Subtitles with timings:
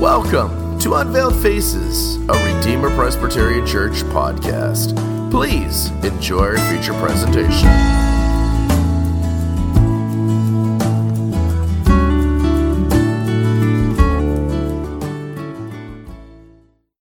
[0.00, 4.96] Welcome to Unveiled Faces, a Redeemer Presbyterian Church podcast.
[5.30, 7.68] Please enjoy our feature presentation.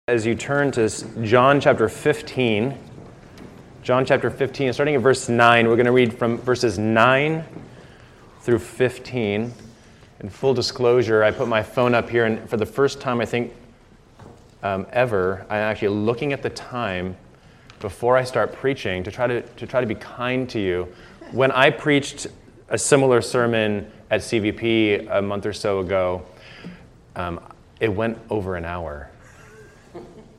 [0.08, 0.90] As you turn to
[1.24, 2.76] John chapter 15,
[3.84, 7.46] John chapter 15, starting at verse 9, we're going to read from verses 9
[8.42, 9.54] through 15.
[10.20, 13.26] In full disclosure, I put my phone up here, and for the first time, I
[13.26, 13.54] think,
[14.64, 17.16] um, ever, I'm actually looking at the time
[17.80, 20.88] before I start preaching to try to, to try to be kind to you.
[21.32, 22.28] When I preached
[22.68, 26.26] a similar sermon at CVP a month or so ago,
[27.16, 27.40] um,
[27.80, 29.10] it went over an hour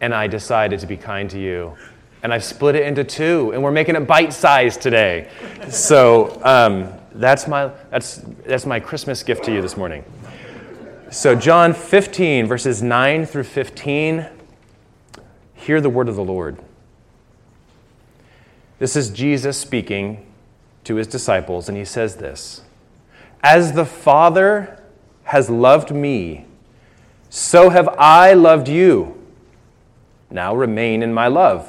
[0.00, 1.76] and I decided to be kind to you.
[2.22, 5.30] And I've split it into two, and we're making it bite sized today.
[5.70, 10.04] So um, that's, my, that's, that's my Christmas gift to you this morning.
[11.10, 14.26] So, John 15, verses 9 through 15,
[15.54, 16.58] hear the word of the Lord.
[18.78, 20.26] This is Jesus speaking
[20.84, 22.62] to his disciples, and he says this
[23.42, 24.82] As the Father
[25.24, 26.46] has loved me,
[27.28, 29.16] so have I loved you.
[30.30, 31.68] Now remain in my love.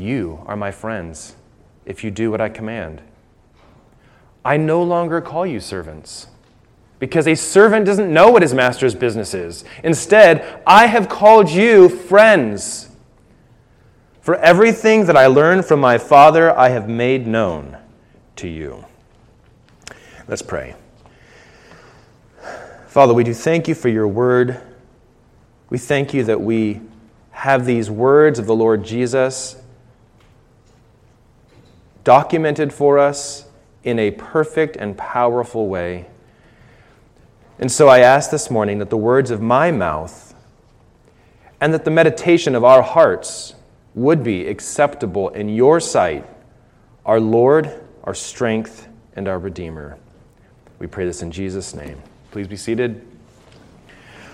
[0.00, 1.36] You are my friends
[1.84, 3.02] if you do what I command.
[4.42, 6.28] I no longer call you servants
[6.98, 9.62] because a servant doesn't know what his master's business is.
[9.84, 12.88] Instead, I have called you friends.
[14.22, 17.76] For everything that I learned from my Father, I have made known
[18.36, 18.86] to you.
[20.26, 20.76] Let's pray.
[22.86, 24.62] Father, we do thank you for your word.
[25.68, 26.80] We thank you that we
[27.32, 29.59] have these words of the Lord Jesus
[32.04, 33.46] documented for us
[33.84, 36.06] in a perfect and powerful way.
[37.58, 40.34] And so I ask this morning that the words of my mouth
[41.60, 43.54] and that the meditation of our hearts
[43.94, 46.26] would be acceptable in your sight,
[47.04, 49.98] our Lord, our strength, and our Redeemer.
[50.78, 52.00] We pray this in Jesus' name.
[52.30, 53.06] Please be seated.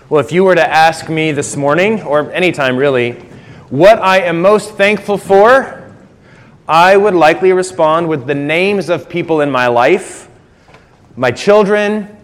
[0.08, 3.12] Well, if you were to ask me this morning, or anytime really,
[3.70, 5.85] what I am most thankful for,
[6.68, 10.28] I would likely respond with the names of people in my life
[11.18, 12.14] my children,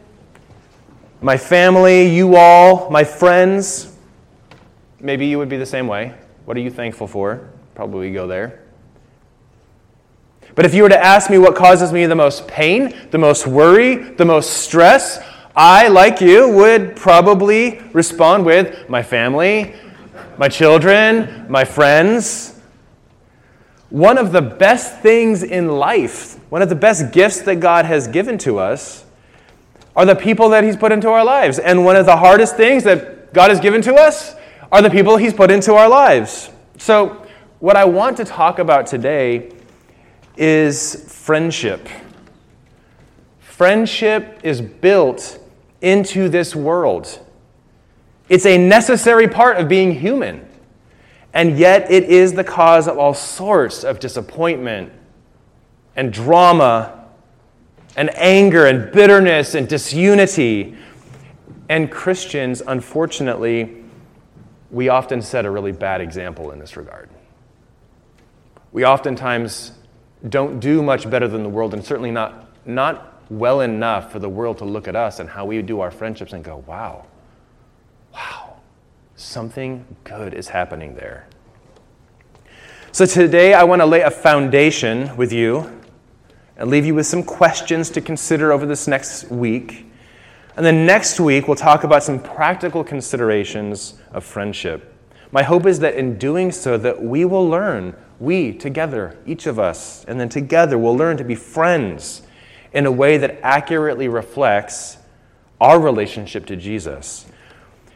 [1.23, 3.97] my family, you all, my friends.
[5.01, 6.15] Maybe you would be the same way.
[6.45, 7.49] What are you thankful for?
[7.75, 8.63] Probably go there.
[10.55, 13.47] But if you were to ask me what causes me the most pain, the most
[13.47, 15.19] worry, the most stress,
[15.57, 19.75] I, like you, would probably respond with my family,
[20.37, 22.52] my children, my friends.
[23.93, 28.09] One of the best things in life, one of the best gifts that God has
[28.09, 29.05] given to us,
[29.95, 31.59] are the people that He's put into our lives.
[31.59, 34.35] And one of the hardest things that God has given to us
[34.73, 36.49] are the people He's put into our lives.
[36.79, 37.27] So,
[37.59, 39.53] what I want to talk about today
[40.39, 41.87] is friendship.
[43.41, 45.39] Friendship is built
[45.83, 47.21] into this world.
[48.31, 50.49] It's a necessary part of being human.
[51.35, 54.93] And yet, it is the cause of all sorts of disappointment
[55.97, 57.07] and drama
[57.97, 60.77] and anger and bitterness and disunity.
[61.69, 63.83] And Christians, unfortunately,
[64.71, 67.09] we often set a really bad example in this regard.
[68.73, 69.73] We oftentimes
[70.29, 74.29] don't do much better than the world, and certainly not, not well enough for the
[74.29, 77.05] world to look at us and how we do our friendships and go, wow,
[78.15, 78.52] wow,
[79.23, 81.27] something good is happening there.
[82.91, 85.81] So today I want to lay a foundation with you
[86.57, 89.87] and leave you with some questions to consider over this next week.
[90.57, 94.95] And then next week we'll talk about some practical considerations of friendship.
[95.31, 99.59] My hope is that in doing so that we will learn, we together, each of
[99.59, 102.23] us, and then together we'll learn to be friends
[102.75, 104.99] in a way that accurately reflects
[105.61, 107.25] our relationship to Jesus.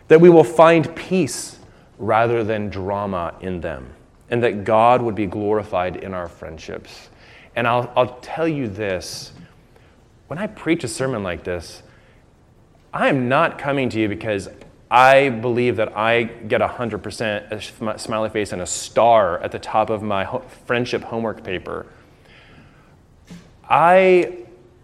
[0.09, 1.59] That we will find peace
[1.99, 3.93] rather than drama in them,
[4.31, 7.09] and that God would be glorified in our friendships.
[7.55, 9.33] And I'll, I'll tell you this
[10.27, 11.83] when I preach a sermon like this,
[12.93, 14.49] I am not coming to you because
[14.91, 19.91] I believe that I get 100% a smiley face and a star at the top
[19.91, 21.87] of my ho- friendship homework paper.
[23.69, 24.39] I,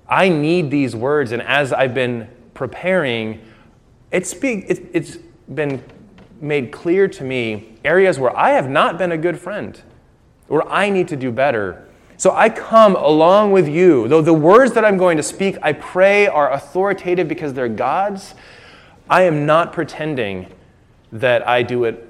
[0.09, 3.41] I need these words, and as I've been preparing,
[4.13, 5.17] it's, be, it, it's
[5.53, 5.83] been
[6.41, 9.81] made clear to me areas where I have not been a good friend,
[10.47, 11.89] where I need to do better.
[12.17, 14.07] So I come along with you.
[14.07, 18.35] Though the words that I'm going to speak, I pray, are authoritative because they're God's
[19.13, 20.47] I am not pretending
[21.13, 22.09] that I do it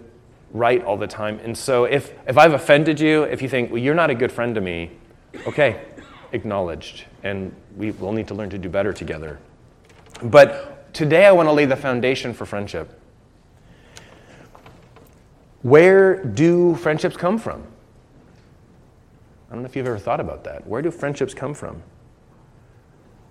[0.53, 1.41] right all the time.
[1.43, 4.31] And so if, if I've offended you, if you think, well, you're not a good
[4.31, 4.93] friend to me,
[5.47, 5.81] okay,
[6.31, 7.07] acknowledged.
[7.25, 9.41] And we will need to learn to do better together.
[10.23, 13.01] But today I want to lay the foundation for friendship.
[15.63, 17.63] Where do friendships come from?
[19.49, 20.67] I don't know if you've ever thought about that.
[20.67, 21.83] Where do friendships come from?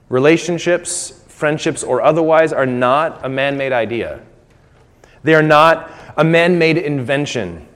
[0.10, 4.22] Relationships friendships or otherwise, are not a man made idea.
[5.24, 7.68] They are not a man made invention.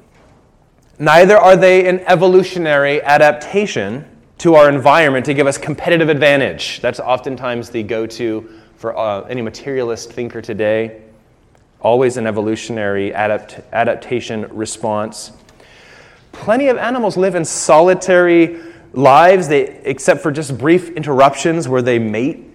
[0.99, 4.05] Neither are they an evolutionary adaptation
[4.37, 6.79] to our environment to give us competitive advantage.
[6.79, 8.47] That's oftentimes the go to
[8.85, 11.01] for uh, any materialist thinker today.
[11.81, 15.31] Always an evolutionary adapt- adaptation response.
[16.31, 18.61] Plenty of animals live in solitary
[18.93, 22.45] lives, they, except for just brief interruptions where they mate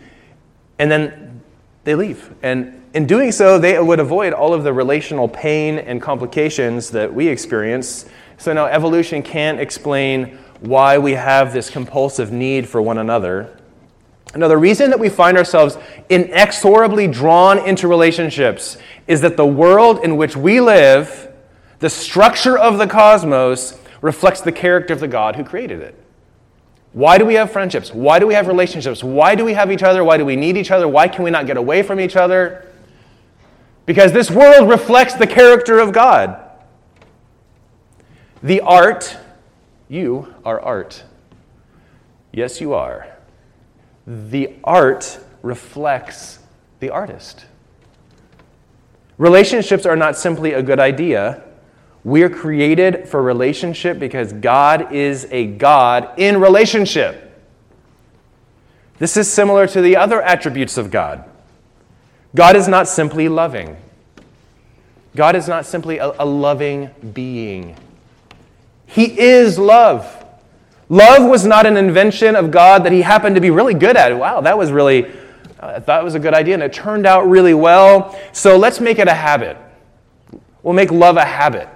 [0.78, 1.42] and then
[1.82, 2.32] they leave.
[2.44, 7.12] And in doing so, they would avoid all of the relational pain and complications that
[7.12, 8.08] we experience.
[8.38, 13.59] So now evolution can't explain why we have this compulsive need for one another.
[14.34, 15.76] Now, the reason that we find ourselves
[16.08, 18.76] inexorably drawn into relationships
[19.08, 21.32] is that the world in which we live,
[21.80, 25.96] the structure of the cosmos, reflects the character of the God who created it.
[26.92, 27.92] Why do we have friendships?
[27.92, 29.02] Why do we have relationships?
[29.02, 30.04] Why do we have each other?
[30.04, 30.88] Why do we need each other?
[30.88, 32.66] Why can we not get away from each other?
[33.86, 36.36] Because this world reflects the character of God.
[38.42, 39.16] The art,
[39.88, 41.04] you are art.
[42.32, 43.08] Yes, you are.
[44.10, 46.40] The art reflects
[46.80, 47.46] the artist.
[49.18, 51.44] Relationships are not simply a good idea,
[52.02, 57.40] we are created for relationship because God is a God in relationship.
[58.98, 61.24] This is similar to the other attributes of God.
[62.34, 63.76] God is not simply loving,
[65.14, 67.76] God is not simply a, a loving being.
[68.86, 70.19] He is love.
[70.90, 74.16] Love was not an invention of God that he happened to be really good at.
[74.18, 77.06] Wow, that was really, uh, I thought it was a good idea and it turned
[77.06, 78.18] out really well.
[78.32, 79.56] So let's make it a habit.
[80.64, 81.68] We'll make love a habit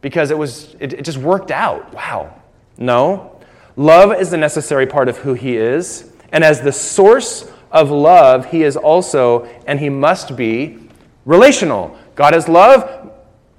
[0.00, 1.92] because it, was, it, it just worked out.
[1.92, 2.40] Wow.
[2.78, 3.38] No.
[3.76, 6.10] Love is the necessary part of who he is.
[6.32, 10.78] And as the source of love, he is also, and he must be,
[11.26, 11.98] relational.
[12.14, 13.12] God is love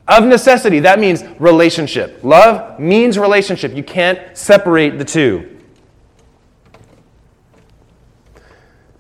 [0.08, 0.80] of necessity.
[0.80, 2.24] That means relationship.
[2.24, 3.76] Love means relationship.
[3.76, 5.58] You can't separate the two.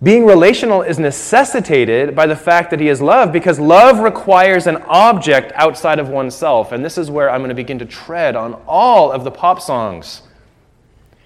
[0.04, 4.78] Being relational is necessitated by the fact that he is love because love requires an
[4.86, 6.72] object outside of oneself.
[6.72, 9.60] And this is where I'm going to begin to tread on all of the pop
[9.60, 10.22] songs.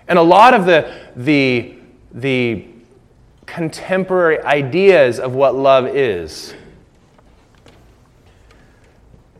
[0.07, 1.75] And a lot of the, the,
[2.13, 2.65] the
[3.45, 6.53] contemporary ideas of what love is.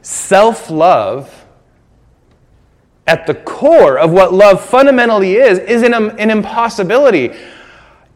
[0.02, 1.46] Self love,
[3.08, 7.32] at the core of what love fundamentally is, is an, an impossibility.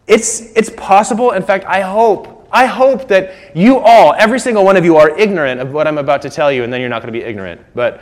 [0.08, 1.32] It's, it's possible.
[1.32, 5.18] In fact, I hope, I hope that you all, every single one of you, are
[5.18, 7.26] ignorant of what I'm about to tell you, and then you're not going to be
[7.26, 7.62] ignorant.
[7.74, 8.02] But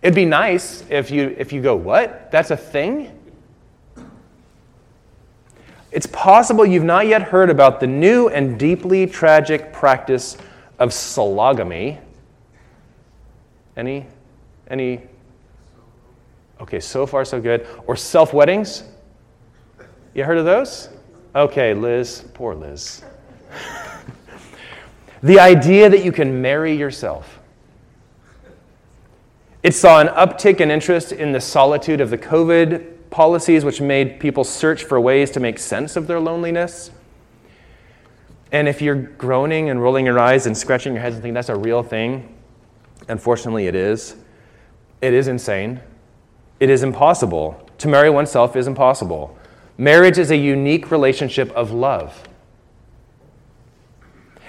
[0.00, 2.30] it'd be nice if you, if you go, What?
[2.30, 3.18] That's a thing?
[5.92, 10.38] It's possible you've not yet heard about the new and deeply tragic practice
[10.78, 12.00] of sologamy.
[13.76, 14.06] Any?
[14.68, 15.02] Any?
[16.60, 17.66] Okay, so far so good.
[17.86, 18.84] Or self weddings?
[20.14, 20.90] You heard of those?
[21.34, 23.02] Okay, Liz, poor Liz.
[25.22, 27.40] the idea that you can marry yourself.
[29.62, 34.18] It saw an uptick in interest in the solitude of the COVID policies, which made
[34.18, 36.90] people search for ways to make sense of their loneliness.
[38.50, 41.48] And if you're groaning and rolling your eyes and scratching your heads and thinking that's
[41.48, 42.34] a real thing,
[43.08, 44.16] unfortunately it is.
[45.00, 45.80] It is insane.
[46.60, 47.68] It is impossible.
[47.78, 49.36] To marry oneself is impossible.
[49.76, 52.28] Marriage is a unique relationship of love.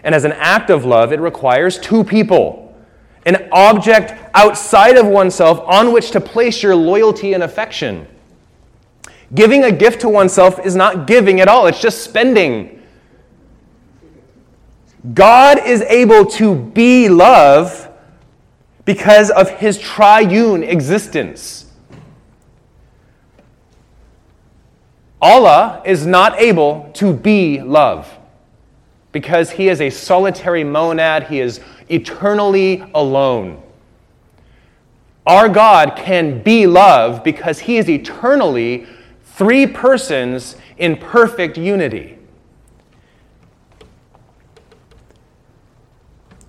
[0.04, 2.76] And as an act of love, it requires two people,
[3.26, 8.06] an object outside of oneself on which to place your loyalty and affection.
[9.34, 12.84] Giving a gift to oneself is not giving at all, it's just spending.
[15.14, 17.83] God is able to be love
[18.86, 21.66] because of his triune existence.
[25.22, 28.18] Allah is not able to be love
[29.14, 33.62] because he is a solitary monad, he is eternally alone.
[35.26, 38.86] Our God can be love because he is eternally
[39.24, 42.18] three persons in perfect unity.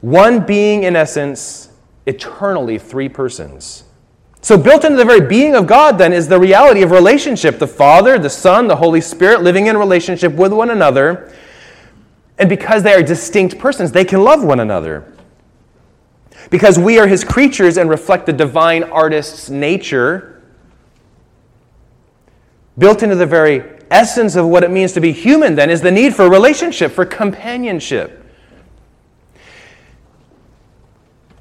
[0.00, 1.68] One being, in essence,
[2.06, 3.84] eternally three persons.
[4.40, 7.66] So, built into the very being of God, then, is the reality of relationship the
[7.66, 11.34] Father, the Son, the Holy Spirit living in relationship with one another.
[12.38, 15.14] And because they are distinct persons, they can love one another.
[16.50, 20.42] Because we are his creatures and reflect the divine artist's nature,
[22.76, 25.90] built into the very essence of what it means to be human, then, is the
[25.90, 28.23] need for relationship, for companionship.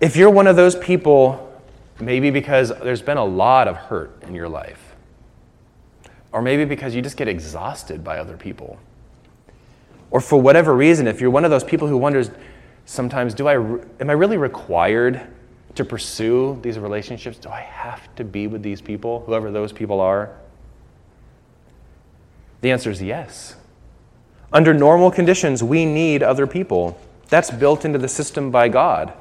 [0.03, 1.57] If you're one of those people,
[1.97, 4.95] maybe because there's been a lot of hurt in your life,
[6.33, 8.77] or maybe because you just get exhausted by other people,
[10.11, 12.31] or for whatever reason, if you're one of those people who wonders
[12.83, 15.21] sometimes, do I, am I really required
[15.75, 17.37] to pursue these relationships?
[17.37, 20.35] Do I have to be with these people, whoever those people are?
[22.59, 23.55] The answer is yes.
[24.51, 26.99] Under normal conditions, we need other people.
[27.29, 29.13] That's built into the system by God.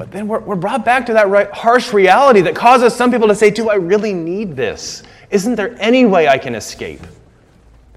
[0.00, 3.28] But then we're, we're brought back to that right, harsh reality that causes some people
[3.28, 5.02] to say, Do I really need this?
[5.28, 7.06] Isn't there any way I can escape?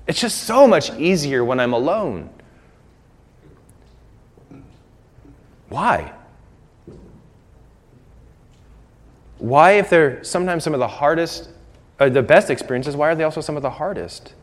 [0.06, 2.30] It's just so much easier when I'm alone.
[5.70, 6.12] Why?
[9.38, 11.52] Why, if they're sometimes some of the hardest,
[12.02, 14.34] or the best experiences, why are they also some of the hardest?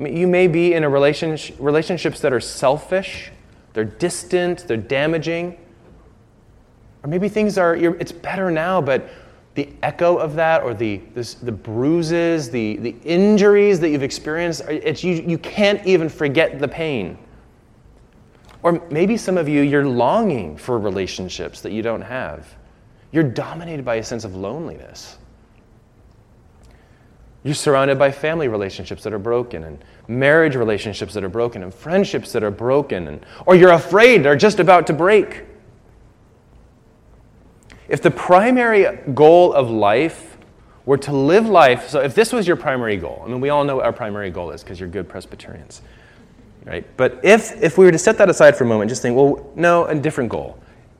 [0.00, 3.30] I mean, you may be in a relationship, relationships that are selfish,
[3.74, 5.58] they're distant, they're damaging.
[7.06, 9.08] Or maybe things are, it's better now, but
[9.54, 14.62] the echo of that or the, this, the bruises, the, the injuries that you've experienced,
[14.62, 17.16] it's, you, you can't even forget the pain.
[18.64, 22.56] Or maybe some of you, you're longing for relationships that you don't have.
[23.12, 25.16] You're dominated by a sense of loneliness.
[27.44, 31.72] You're surrounded by family relationships that are broken, and marriage relationships that are broken, and
[31.72, 35.44] friendships that are broken, and, or you're afraid they're just about to break.
[37.88, 40.36] If the primary goal of life
[40.84, 43.64] were to live life, so if this was your primary goal, I mean, we all
[43.64, 45.82] know what our primary goal is because you're good Presbyterians,
[46.64, 46.84] right?
[46.96, 49.50] But if, if we were to set that aside for a moment, just think, well,
[49.54, 50.58] no, a different goal.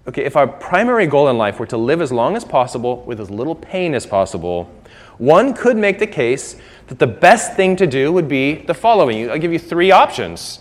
[0.09, 3.21] Okay, if our primary goal in life were to live as long as possible with
[3.21, 4.71] as little pain as possible,
[5.19, 9.28] one could make the case that the best thing to do would be the following.
[9.28, 10.61] I'll give you three options.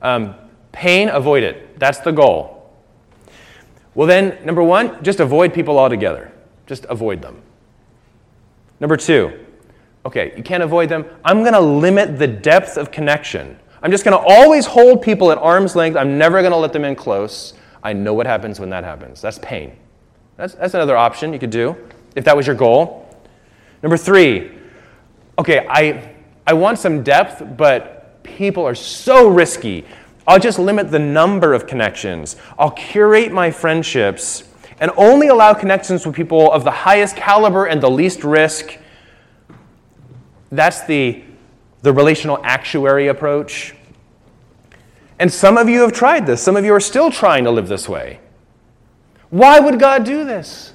[0.00, 0.34] Um,
[0.72, 1.78] pain, avoid it.
[1.78, 2.57] That's the goal.
[3.98, 6.30] Well, then, number one, just avoid people altogether.
[6.68, 7.42] Just avoid them.
[8.78, 9.44] Number two,
[10.06, 11.04] okay, you can't avoid them.
[11.24, 13.58] I'm going to limit the depth of connection.
[13.82, 15.96] I'm just going to always hold people at arm's length.
[15.96, 17.54] I'm never going to let them in close.
[17.82, 19.20] I know what happens when that happens.
[19.20, 19.76] That's pain.
[20.36, 21.76] That's, that's another option you could do
[22.14, 23.12] if that was your goal.
[23.82, 24.52] Number three,
[25.40, 26.14] okay, I,
[26.46, 29.84] I want some depth, but people are so risky.
[30.28, 32.36] I'll just limit the number of connections.
[32.58, 34.44] I'll curate my friendships
[34.78, 38.76] and only allow connections with people of the highest caliber and the least risk.
[40.52, 41.24] That's the,
[41.80, 43.74] the relational actuary approach.
[45.18, 46.42] And some of you have tried this.
[46.42, 48.20] Some of you are still trying to live this way.
[49.30, 50.74] Why would God do this?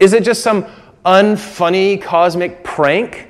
[0.00, 0.66] Is it just some
[1.06, 3.28] unfunny cosmic prank?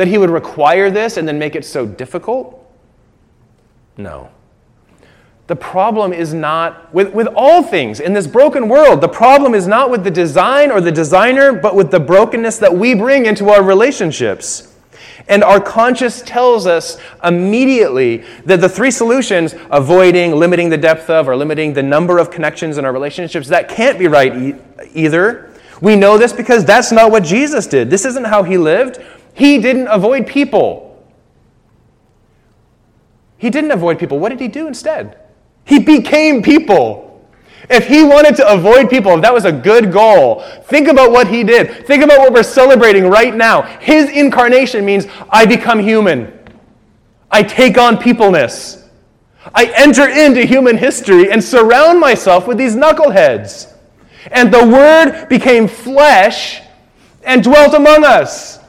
[0.00, 2.56] That he would require this and then make it so difficult?
[3.98, 4.30] No.
[5.46, 9.66] The problem is not with, with all things in this broken world, the problem is
[9.66, 13.50] not with the design or the designer, but with the brokenness that we bring into
[13.50, 14.74] our relationships.
[15.28, 21.28] And our conscience tells us immediately that the three solutions avoiding, limiting the depth of,
[21.28, 24.54] or limiting the number of connections in our relationships that can't be right e-
[24.94, 25.50] either.
[25.82, 27.90] We know this because that's not what Jesus did.
[27.90, 28.98] This isn't how he lived.
[29.34, 30.86] He didn't avoid people.
[33.38, 34.18] He didn't avoid people.
[34.18, 35.18] What did he do instead?
[35.64, 37.06] He became people.
[37.68, 41.28] If he wanted to avoid people, if that was a good goal, think about what
[41.28, 41.86] he did.
[41.86, 43.62] Think about what we're celebrating right now.
[43.62, 46.36] His incarnation means I become human,
[47.30, 48.78] I take on peopleness.
[49.54, 53.72] I enter into human history and surround myself with these knuckleheads.
[54.30, 56.60] And the Word became flesh
[57.24, 58.59] and dwelt among us.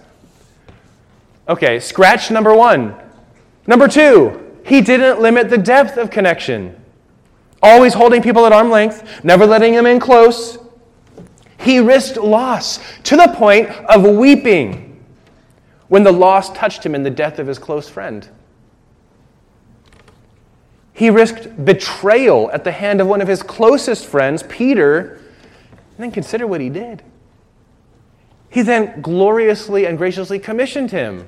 [1.51, 2.95] Okay, scratch number one.
[3.67, 6.81] Number two, he didn't limit the depth of connection.
[7.61, 10.57] Always holding people at arm length, never letting them in close.
[11.59, 15.03] He risked loss to the point of weeping
[15.89, 18.29] when the loss touched him in the death of his close friend.
[20.93, 25.15] He risked betrayal at the hand of one of his closest friends, Peter,
[25.71, 27.03] and then consider what he did.
[28.49, 31.27] He then gloriously and graciously commissioned him.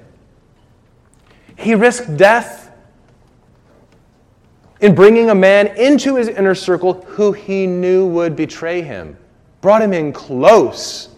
[1.58, 2.72] He risked death
[4.84, 9.18] in bringing a man into his inner circle who he knew would betray him,
[9.62, 11.10] brought him in close.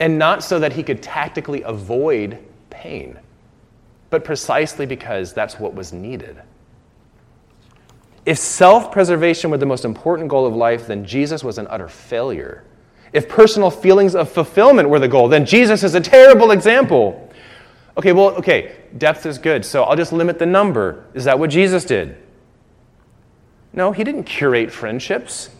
[0.00, 2.38] And not so that he could tactically avoid
[2.70, 3.18] pain,
[4.10, 6.40] but precisely because that's what was needed.
[8.24, 11.88] If self preservation were the most important goal of life, then Jesus was an utter
[11.88, 12.64] failure.
[13.12, 17.27] If personal feelings of fulfillment were the goal, then Jesus is a terrible example.
[17.98, 21.04] Okay, well, okay, depth is good, so I'll just limit the number.
[21.14, 22.16] Is that what Jesus did?
[23.72, 25.50] No, he didn't curate friendships,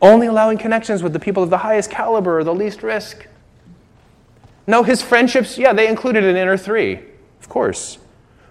[0.00, 3.26] only allowing connections with the people of the highest caliber or the least risk.
[4.68, 7.00] No, his friendships, yeah, they included an inner three,
[7.40, 7.98] of course,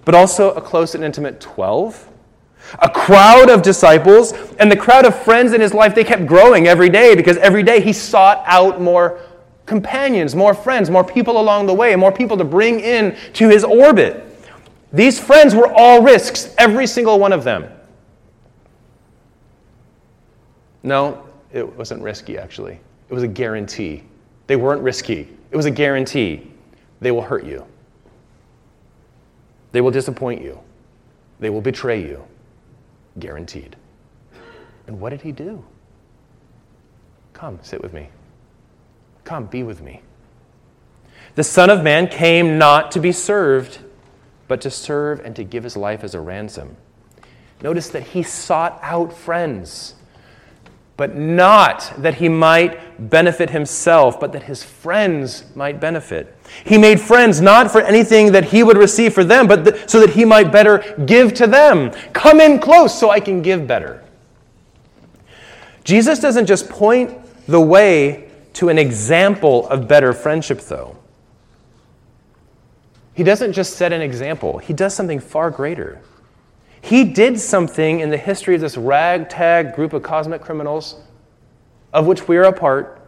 [0.03, 2.11] but also a close and intimate 12
[2.79, 6.67] a crowd of disciples, and the crowd of friends in his life, they kept growing
[6.67, 9.19] every day because every day he sought out more
[9.65, 13.63] companions, more friends, more people along the way, more people to bring in to his
[13.63, 14.23] orbit.
[14.93, 17.67] These friends were all risks, every single one of them.
[20.83, 22.79] No, it wasn't risky, actually.
[23.09, 24.03] It was a guarantee.
[24.47, 26.51] They weren't risky, it was a guarantee.
[27.01, 27.65] They will hurt you,
[29.71, 30.59] they will disappoint you,
[31.39, 32.23] they will betray you
[33.19, 33.75] guaranteed.
[34.87, 35.63] And what did he do?
[37.33, 38.09] Come, sit with me.
[39.25, 40.01] Come, be with me.
[41.35, 43.79] The Son of Man came not to be served,
[44.47, 46.77] but to serve and to give his life as a ransom.
[47.61, 49.95] Notice that he sought out friends
[50.97, 56.33] but not that he might benefit himself, but that his friends might benefit.
[56.63, 59.99] He made friends not for anything that he would receive for them, but th- so
[59.99, 61.91] that he might better give to them.
[62.13, 64.03] Come in close so I can give better.
[65.83, 67.13] Jesus doesn't just point
[67.45, 68.24] the way
[68.55, 70.97] to an example of better friendship, though.
[73.13, 76.01] He doesn't just set an example, he does something far greater.
[76.81, 81.01] He did something in the history of this ragtag group of cosmic criminals,
[81.91, 83.01] of which we are a part.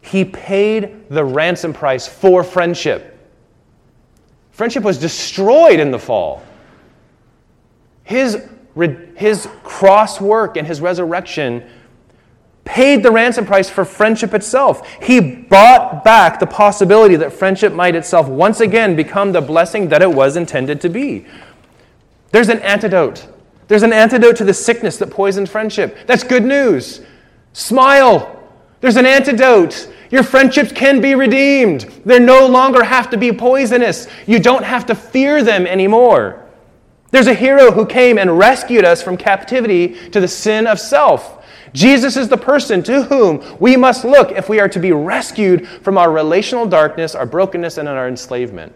[0.00, 3.18] He paid the ransom price for friendship.
[4.52, 6.42] Friendship was destroyed in the fall.
[8.04, 8.46] His,
[9.16, 11.68] his cross work and his resurrection
[12.68, 14.86] paid the ransom price for friendship itself.
[15.02, 20.02] He bought back the possibility that friendship might itself once again become the blessing that
[20.02, 21.24] it was intended to be.
[22.30, 23.26] There's an antidote.
[23.68, 25.96] There's an antidote to the sickness that poisoned friendship.
[26.06, 27.00] That's good news.
[27.54, 28.46] Smile.
[28.82, 29.90] There's an antidote.
[30.10, 31.90] Your friendships can be redeemed.
[32.04, 34.08] They no longer have to be poisonous.
[34.26, 36.44] You don't have to fear them anymore.
[37.12, 41.37] There's a hero who came and rescued us from captivity to the sin of self.
[41.72, 45.66] Jesus is the person to whom we must look if we are to be rescued
[45.68, 48.74] from our relational darkness, our brokenness, and our enslavement.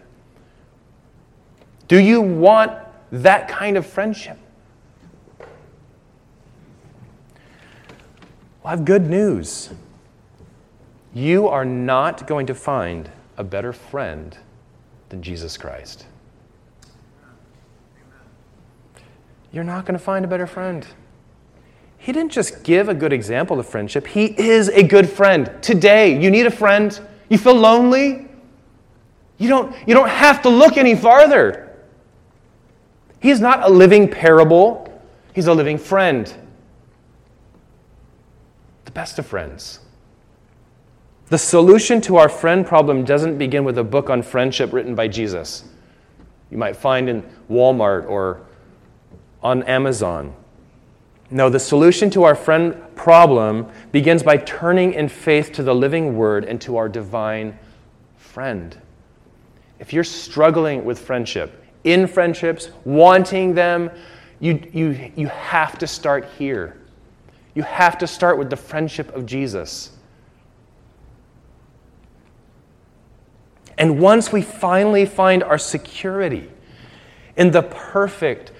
[1.87, 2.71] Do you want
[3.13, 4.37] that kind of friendship.
[5.39, 5.47] Well,
[8.65, 9.69] I have good news.
[11.13, 14.35] You are not going to find a better friend
[15.09, 16.07] than Jesus Christ.
[19.51, 20.87] You're not going to find a better friend.
[22.03, 25.49] He didn't just give a good example of friendship, He is a good friend.
[25.61, 26.99] Today, you need a friend.
[27.29, 28.27] You feel lonely?
[29.37, 31.79] You don't, you don't have to look any farther.
[33.21, 35.01] He's not a living parable,
[35.33, 36.31] he's a living friend.
[38.83, 39.79] The best of friends.
[41.29, 45.07] The solution to our friend problem doesn't begin with a book on friendship written by
[45.07, 45.63] Jesus.
[46.51, 48.41] You might find in Walmart or
[49.41, 50.35] on Amazon.
[51.31, 56.15] No, the solution to our friend problem begins by turning in faith to the living
[56.15, 57.57] word and to our divine
[58.17, 58.77] friend.
[59.79, 63.89] If you're struggling with friendship, in friendships, wanting them,
[64.39, 66.77] you, you, you have to start here.
[67.55, 69.91] You have to start with the friendship of Jesus.
[73.77, 76.49] And once we finally find our security
[77.35, 78.51] in the perfect,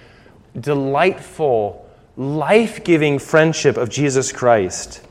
[0.58, 1.83] delightful,
[2.16, 5.02] life giving friendship of Jesus Christ,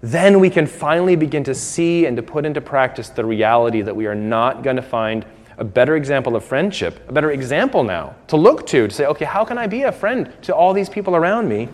[0.00, 3.94] then we can finally begin to see and to put into practice the reality that
[3.94, 5.26] we are not going to find
[5.58, 9.24] a better example of friendship, a better example now to look to, to say, okay,
[9.24, 11.68] how can I be a friend to all these people around me?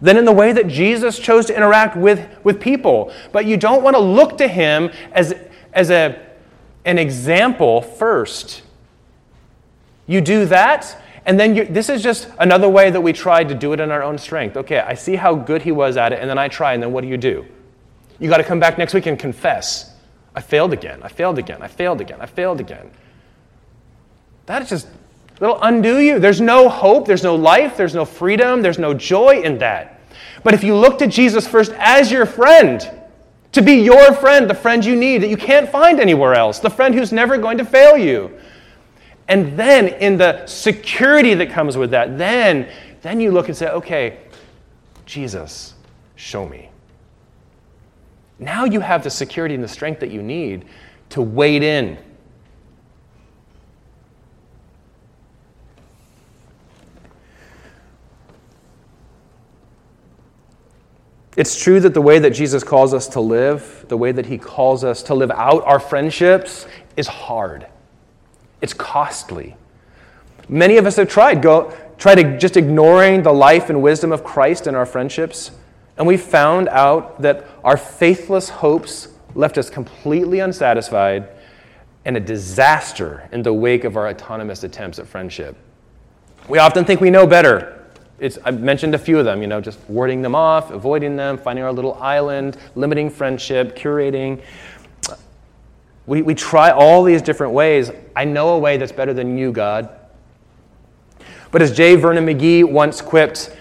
[0.00, 3.12] Than in the way that Jesus chose to interact with, with people.
[3.32, 5.34] But you don't want to look to him as,
[5.72, 6.20] as a,
[6.84, 8.62] an example first.
[10.06, 13.54] You do that, and then you, this is just another way that we tried to
[13.54, 14.56] do it in our own strength.
[14.56, 16.92] Okay, I see how good he was at it, and then I try, and then
[16.92, 17.46] what do you do?
[18.18, 19.92] You got to come back next week and confess.
[20.34, 21.00] I failed again.
[21.02, 21.62] I failed again.
[21.62, 22.20] I failed again.
[22.20, 22.90] I failed again.
[24.46, 24.88] That just,
[25.36, 26.18] it'll undo you.
[26.18, 27.06] There's no hope.
[27.06, 27.76] There's no life.
[27.76, 28.60] There's no freedom.
[28.60, 30.00] There's no joy in that.
[30.42, 32.88] But if you look to Jesus first as your friend,
[33.52, 36.70] to be your friend, the friend you need that you can't find anywhere else, the
[36.70, 38.36] friend who's never going to fail you.
[39.26, 42.68] And then in the security that comes with that, then
[43.02, 44.18] then you look and say, "Okay,
[45.06, 45.74] Jesus,
[46.16, 46.70] show me."
[48.38, 50.64] Now you have the security and the strength that you need
[51.10, 51.98] to wade in.
[61.36, 64.38] It's true that the way that Jesus calls us to live, the way that he
[64.38, 67.66] calls us to live out our friendships, is hard.
[68.64, 69.56] It's costly.
[70.48, 74.24] Many of us have tried, go, try to just ignoring the life and wisdom of
[74.24, 75.50] Christ in our friendships.
[75.98, 81.28] And we found out that our faithless hopes left us completely unsatisfied
[82.06, 85.58] and a disaster in the wake of our autonomous attempts at friendship.
[86.48, 87.84] We often think we know better.
[88.18, 91.36] It's, I've mentioned a few of them, you know, just warding them off, avoiding them,
[91.36, 94.40] finding our little island, limiting friendship, curating.
[96.06, 97.90] We, we try all these different ways.
[98.14, 99.88] I know a way that's better than you, God.
[101.50, 101.96] But as J.
[101.96, 103.56] Vernon McGee once quipped,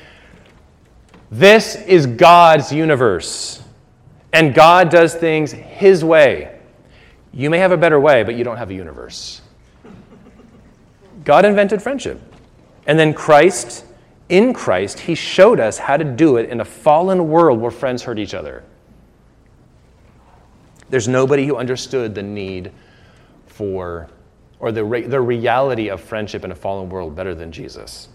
[1.31, 3.61] this is God's universe,
[4.33, 6.59] and God does things His way.
[7.31, 9.41] You may have a better way, but you don't have a universe.
[11.23, 12.21] God invented friendship.
[12.85, 13.85] And then Christ,
[14.29, 18.03] in Christ, He showed us how to do it in a fallen world where friends
[18.03, 18.63] hurt each other.
[20.93, 22.71] There's nobody who understood the need
[23.47, 24.11] for,
[24.59, 28.09] or the, re- the reality of friendship in a fallen world better than Jesus.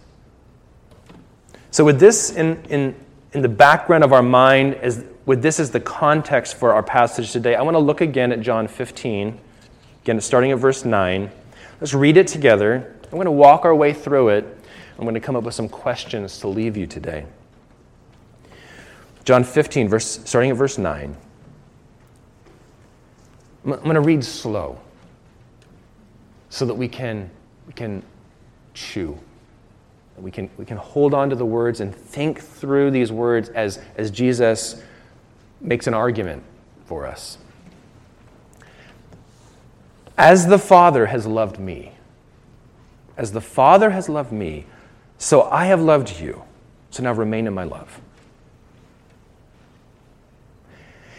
[1.73, 2.95] So, with this in, in,
[3.33, 7.33] in the background of our mind, as, with this as the context for our passage
[7.33, 9.41] today, I want to look again at John 15,
[10.05, 11.33] again, starting at verse 9.
[11.81, 12.95] Let's read it together.
[13.03, 14.45] I'm going to walk our way through it.
[14.97, 17.27] I'm going to come up with some questions to leave you today.
[19.25, 21.17] John 15, verse, starting at verse 9.
[23.64, 24.81] I'm going to read slow
[26.51, 27.31] so that we can,
[27.66, 28.03] we can
[28.75, 29.18] chew
[30.21, 33.81] we can, we can hold on to the words and think through these words as,
[33.97, 34.83] as Jesus
[35.61, 36.42] makes an argument
[36.87, 37.38] for us.
[40.16, 41.92] As the Father has loved me,
[43.16, 44.66] as the Father has loved me,
[45.18, 46.42] so I have loved you.
[46.90, 48.01] So now remain in my love.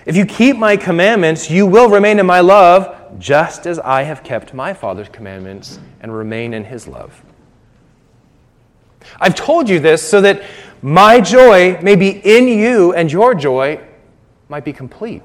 [0.10, 4.24] If you keep my commandments, you will remain in my love, just as I have
[4.24, 7.22] kept my Father's commandments and remain in his love.
[9.22, 10.42] I've told you this so that
[10.82, 13.82] my joy may be in you and your joy
[14.48, 15.22] might be complete.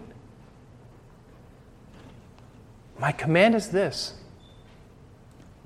[2.99, 4.17] My command is this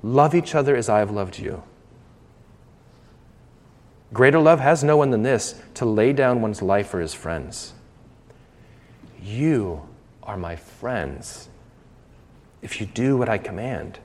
[0.00, 1.64] love each other as I have loved you.
[4.12, 7.72] Greater love has no one than this to lay down one's life for his friends.
[9.22, 9.88] You
[10.22, 11.48] are my friends
[12.62, 13.98] if you do what I command.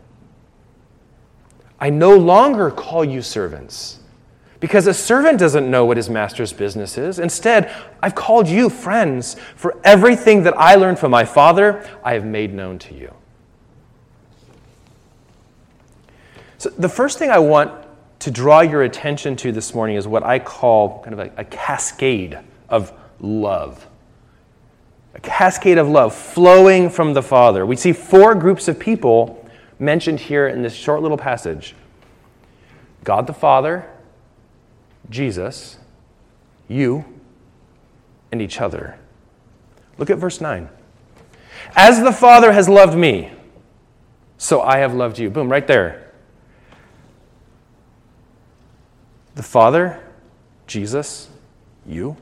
[1.80, 4.00] I no longer call you servants
[4.60, 7.20] because a servant doesn't know what his master's business is.
[7.20, 7.70] Instead,
[8.02, 12.54] I've called you friends, for everything that I learned from my Father, I have made
[12.54, 13.14] known to you.
[16.58, 17.74] So, the first thing I want
[18.20, 21.44] to draw your attention to this morning is what I call kind of a, a
[21.44, 23.86] cascade of love.
[25.14, 27.66] A cascade of love flowing from the Father.
[27.66, 29.48] We see four groups of people
[29.80, 31.76] mentioned here in this short little passage
[33.04, 33.90] God the Father,
[35.10, 35.78] Jesus,
[36.68, 37.06] you,
[38.32, 38.98] and each other.
[39.98, 40.70] Look at verse 9.
[41.76, 43.32] As the Father has loved me,
[44.38, 45.30] so I have loved you.
[45.30, 46.12] Boom, right there.
[49.36, 50.02] The Father,
[50.68, 51.30] Jesus,
[51.86, 52.18] you.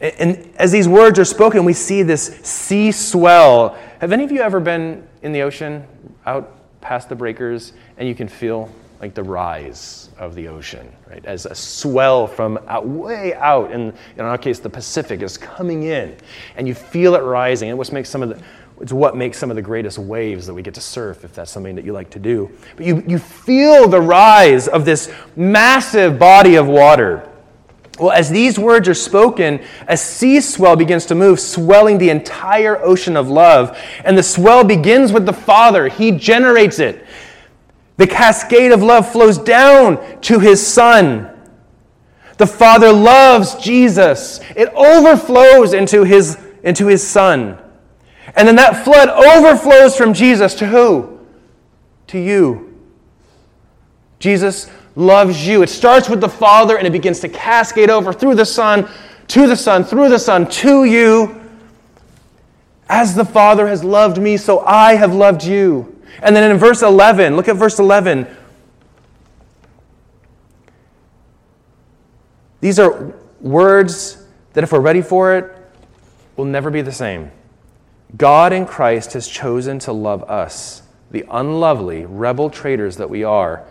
[0.00, 3.76] And as these words are spoken, we see this sea swell.
[4.00, 5.84] Have any of you ever been in the ocean,
[6.24, 11.24] out past the breakers, and you can feel like the rise of the ocean, right?
[11.24, 15.84] As a swell from out, way out, in, in our case, the Pacific is coming
[15.84, 16.16] in,
[16.56, 17.68] and you feel it rising.
[17.68, 18.40] And what makes some of the
[18.80, 21.50] It's what makes some of the greatest waves that we get to surf, if that's
[21.50, 22.50] something that you like to do.
[22.76, 27.27] But you, you feel the rise of this massive body of water.
[27.98, 32.80] Well, as these words are spoken, a sea swell begins to move, swelling the entire
[32.82, 33.76] ocean of love.
[34.04, 37.04] And the swell begins with the Father, He generates it.
[37.96, 41.28] The cascade of love flows down to His Son.
[42.36, 47.58] The Father loves Jesus, it overflows into His, into his Son.
[48.36, 51.18] And then that flood overflows from Jesus to who?
[52.08, 52.78] To you.
[54.18, 55.62] Jesus loves you.
[55.62, 58.88] It starts with the Father and it begins to cascade over through the Son,
[59.28, 61.40] to the Son, through the Son, to you.
[62.88, 66.00] As the Father has loved me, so I have loved you.
[66.22, 68.26] And then in verse 11, look at verse 11.
[72.60, 75.54] These are words that, if we're ready for it,
[76.36, 77.30] will never be the same.
[78.16, 83.64] God in Christ has chosen to love us, the unlovely, rebel traitors that we are.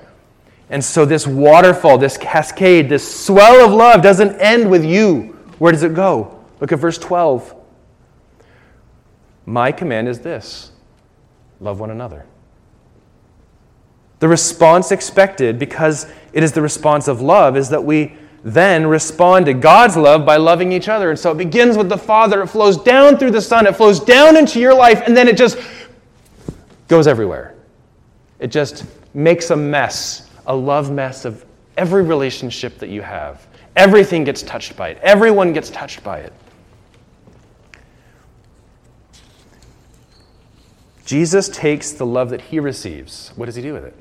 [0.70, 5.38] And so, this waterfall, this cascade, this swell of love doesn't end with you.
[5.60, 6.44] Where does it go?
[6.60, 7.56] Look at verse 12.
[9.46, 10.72] My command is this
[11.60, 12.26] love one another.
[14.20, 19.46] The response expected, because it is the response of love, is that we then respond
[19.46, 21.10] to God's love by loving each other.
[21.10, 24.00] And so it begins with the Father, it flows down through the Son, it flows
[24.00, 25.58] down into your life, and then it just
[26.88, 27.56] goes everywhere.
[28.40, 33.46] It just makes a mess, a love mess of every relationship that you have.
[33.76, 36.34] Everything gets touched by it, everyone gets touched by it.
[41.06, 43.32] Jesus takes the love that he receives.
[43.36, 43.96] What does he do with it?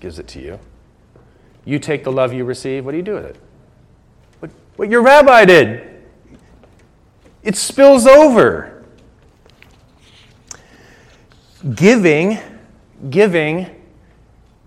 [0.00, 0.58] Gives it to you.
[1.66, 3.36] You take the love you receive, what do you do with it?
[4.76, 6.04] what your rabbi did.
[7.42, 8.84] It spills over.
[11.74, 12.38] Giving,
[13.08, 13.70] giving,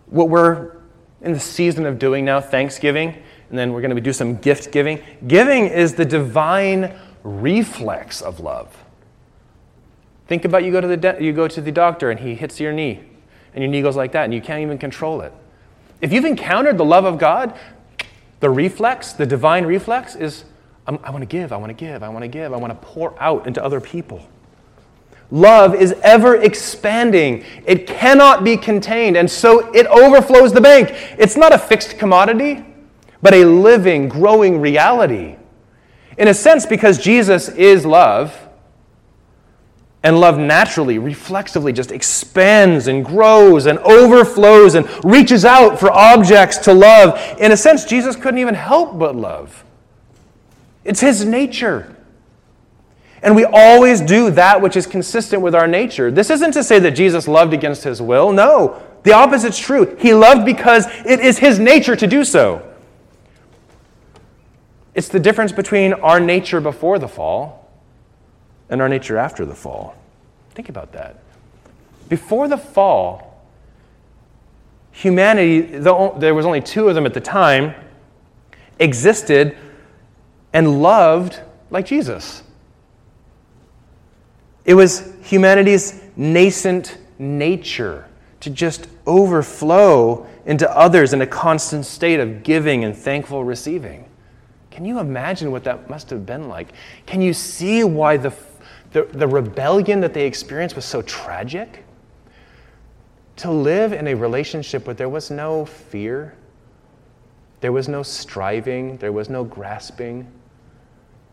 [0.08, 0.79] what we're
[1.22, 4.72] in the season of doing now, Thanksgiving, and then we're going to do some gift
[4.72, 5.02] giving.
[5.28, 8.84] Giving is the divine reflex of love.
[10.28, 12.60] Think about you go to the de- you go to the doctor and he hits
[12.60, 13.02] your knee,
[13.54, 15.34] and your knee goes like that, and you can't even control it.
[16.02, 17.58] If you've encountered the love of God,
[18.40, 20.46] the reflex, the divine reflex, is
[20.88, 22.88] I want to give, I want to give, I want to give, I want to
[22.88, 24.26] pour out into other people.
[25.32, 27.44] Love is ever expanding.
[27.66, 30.90] It cannot be contained, and so it overflows the bank.
[31.18, 32.66] It's not a fixed commodity,
[33.22, 35.36] but a living, growing reality.
[36.18, 38.50] In a sense, because Jesus is love,
[40.02, 46.58] and love naturally, reflexively just expands and grows and overflows and reaches out for objects
[46.60, 47.20] to love.
[47.38, 49.64] In a sense, Jesus couldn't even help but love.
[50.86, 51.96] It's his nature.
[53.22, 56.10] And we always do that which is consistent with our nature.
[56.10, 58.32] This isn't to say that Jesus loved against his will.
[58.32, 59.96] No, the opposite's true.
[60.00, 62.66] He loved because it is his nature to do so.
[64.96, 67.70] It's the difference between our nature before the fall
[68.70, 69.96] and our nature after the fall.
[70.52, 71.18] Think about that.
[72.10, 73.44] Before the fall,
[74.92, 77.76] humanity, there was only two of them at the time,
[78.80, 79.56] existed
[80.54, 82.44] and loved like Jesus.
[84.66, 88.08] It was humanity's nascent nature
[88.42, 94.06] to just overflow into others in a constant state of giving and thankful receiving.
[94.72, 96.70] Can you imagine what that must have been like?
[97.06, 98.32] Can you see why the
[98.92, 101.86] the, the rebellion that they experienced was so tragic.
[103.38, 106.34] To live in a relationship where there was no fear,
[107.62, 110.28] there was no striving, there was no grasping,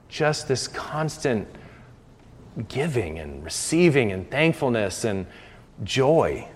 [0.09, 1.49] just this constant
[2.69, 5.27] giving and receiving and thankfulness and
[5.85, 6.49] joy.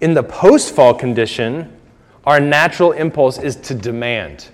[0.00, 1.78] In the post fall condition,
[2.24, 4.48] our natural impulse is to demand.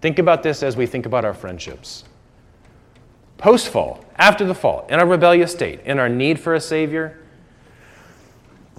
[0.00, 2.04] Think about this as we think about our friendships.
[3.38, 7.18] Post fall, after the fall, in our rebellious state, in our need for a Savior,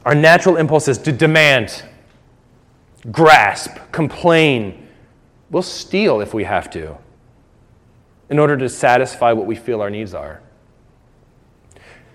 [0.06, 1.84] our natural impulse is to demand,
[3.12, 4.88] grasp, complain.
[5.50, 6.98] We'll steal if we have to
[8.32, 10.42] in order to satisfy what we feel our needs are.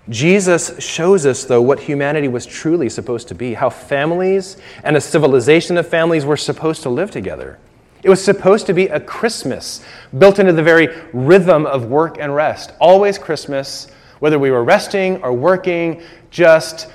[0.08, 5.00] Jesus shows us, though, what humanity was truly supposed to be, how families and a
[5.00, 7.58] civilization of families were supposed to live together.
[8.02, 9.84] It was supposed to be a Christmas
[10.16, 12.72] built into the very rhythm of work and rest.
[12.80, 13.88] Always Christmas,
[14.20, 16.88] whether we were resting or working, just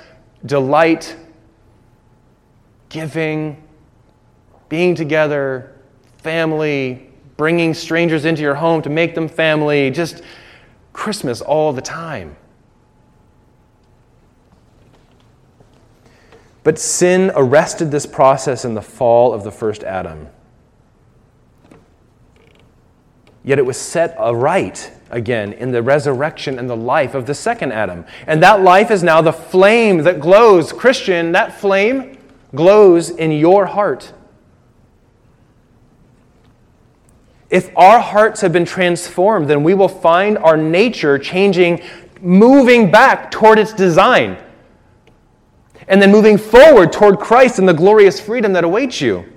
[0.46, 1.14] delight,
[2.88, 3.62] giving,
[4.68, 5.76] being together,
[6.18, 10.22] family, bringing strangers into your home to make them family, just
[10.92, 12.36] Christmas all the time.
[16.64, 20.28] But sin arrested this process in the fall of the first Adam.
[23.44, 27.72] Yet it was set aright again in the resurrection and the life of the second
[27.72, 28.04] Adam.
[28.26, 30.72] And that life is now the flame that glows.
[30.72, 32.18] Christian, that flame
[32.54, 34.12] glows in your heart.
[37.52, 41.82] If our hearts have been transformed, then we will find our nature changing,
[42.22, 44.38] moving back toward its design,
[45.86, 49.30] and then moving forward toward Christ and the glorious freedom that awaits you.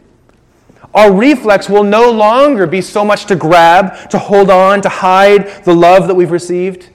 [0.93, 5.65] Our reflex will no longer be so much to grab, to hold on, to hide
[5.65, 6.91] the love that we've received.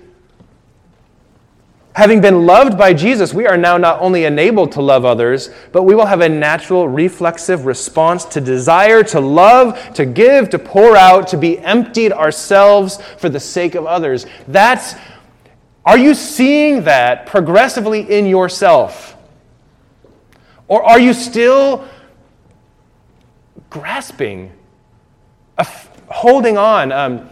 [2.00, 5.82] Having been loved by Jesus, we are now not only enabled to love others, but
[5.82, 10.96] we will have a natural reflexive response to desire to love, to give, to pour
[10.96, 14.24] out, to be emptied ourselves for the sake of others.
[14.48, 14.94] That's
[15.84, 19.14] are you seeing that progressively in yourself?
[20.68, 21.86] Or are you still
[23.68, 24.52] grasping,
[26.08, 26.92] holding on.
[26.92, 27.28] Um,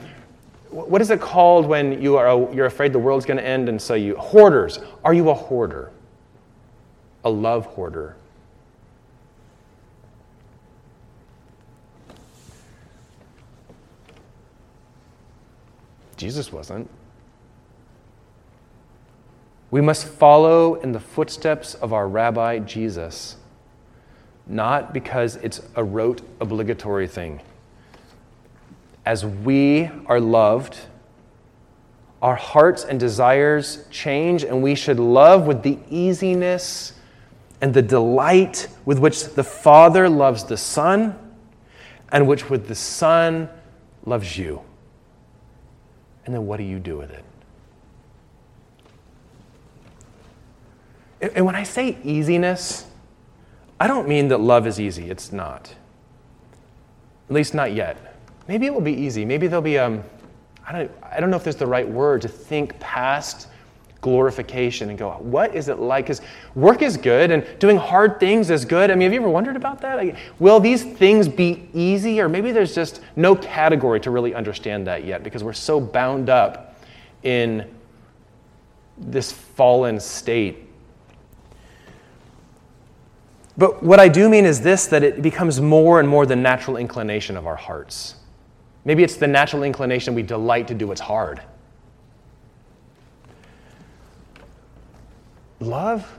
[0.70, 3.81] what is it called when you are you're afraid the world's going to end and
[3.81, 4.78] so you hoarders?
[5.04, 5.90] Are you a hoarder?
[7.24, 8.16] A love hoarder?
[16.16, 16.90] Jesus wasn't.
[19.70, 23.37] We must follow in the footsteps of our rabbi Jesus
[24.48, 27.40] not because it's a rote obligatory thing.
[29.09, 30.77] As we are loved,
[32.21, 36.92] our hearts and desires change, and we should love with the easiness
[37.62, 41.18] and the delight with which the Father loves the Son,
[42.12, 43.49] and which with the Son
[44.05, 44.61] loves you.
[46.27, 47.25] And then what do you do with it?
[51.35, 52.85] And when I say easiness,
[53.81, 55.09] I don't mean that love is easy.
[55.09, 55.75] It's not.
[57.31, 58.08] At least not yet.
[58.48, 59.24] Maybe it will be easy.
[59.24, 60.02] Maybe there'll be, um,
[60.66, 63.48] I, don't, I don't know if there's the right word to think past
[64.00, 66.06] glorification and go, what is it like?
[66.06, 66.22] Because
[66.54, 68.90] work is good and doing hard things is good.
[68.90, 69.96] I mean, have you ever wondered about that?
[69.96, 72.20] Like, will these things be easy?
[72.20, 76.30] Or maybe there's just no category to really understand that yet because we're so bound
[76.30, 76.76] up
[77.22, 77.68] in
[78.96, 80.68] this fallen state
[83.58, 86.76] but what I do mean is this that it becomes more and more the natural
[86.76, 88.14] inclination of our hearts.
[88.88, 91.42] Maybe it's the natural inclination we delight to do what's hard.
[95.61, 96.18] Love,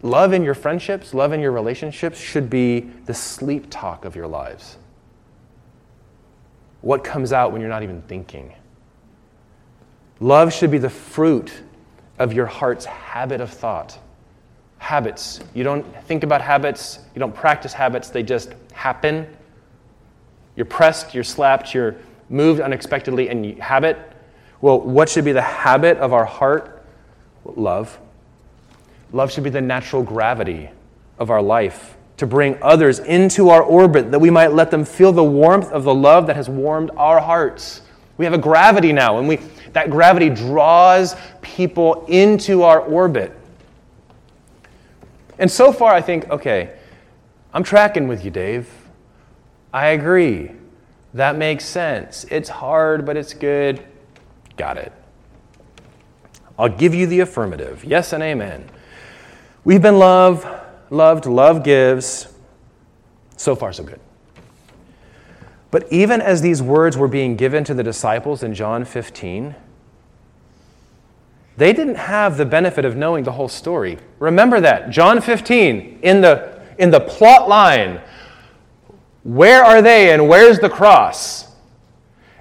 [0.00, 4.26] love in your friendships, love in your relationships should be the sleep talk of your
[4.26, 4.78] lives.
[6.80, 8.54] What comes out when you're not even thinking.
[10.18, 11.52] Love should be the fruit
[12.18, 13.98] of your heart's habit of thought
[14.78, 15.40] habits.
[15.52, 19.26] You don't think about habits, you don't practice habits, they just happen.
[20.56, 21.96] You're pressed, you're slapped, you're
[22.28, 23.98] moved unexpectedly, and you habit.
[24.60, 26.84] Well, what should be the habit of our heart?
[27.44, 27.98] Love.
[29.12, 30.70] Love should be the natural gravity
[31.18, 35.12] of our life to bring others into our orbit that we might let them feel
[35.12, 37.82] the warmth of the love that has warmed our hearts.
[38.16, 39.40] We have a gravity now, and we,
[39.72, 43.36] that gravity draws people into our orbit.
[45.38, 46.76] And so far, I think, okay,
[47.52, 48.70] I'm tracking with you, Dave.
[49.72, 50.52] I agree.
[51.14, 52.24] That makes sense.
[52.30, 53.82] It's hard, but it's good.
[54.56, 54.92] Got it.
[56.58, 57.84] I'll give you the affirmative.
[57.84, 58.68] Yes and amen.
[59.64, 60.46] We've been loved,
[60.90, 62.28] loved, love gives.
[63.36, 64.00] So far, so good.
[65.70, 69.54] But even as these words were being given to the disciples in John 15,
[71.56, 73.98] they didn't have the benefit of knowing the whole story.
[74.18, 74.90] Remember that.
[74.90, 78.00] John 15, in the, in the plot line,
[79.22, 81.52] where are they and where's the cross?